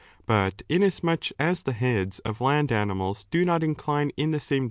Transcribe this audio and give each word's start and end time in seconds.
But 0.25 0.63
inasmuch 0.67 1.29
as 1.37 1.61
the 1.61 1.73
heads 1.73 2.17
of 2.25 2.41
land 2.41 2.71
animals 2.71 3.25
do 3.29 3.45
not 3.45 3.61
incline 3.61 4.09
in 4.17 4.31
the 4.31 4.39
same 4.39 4.39
direction 4.39 4.39
as 4.39 4.49
'Cf. 4.49 4.59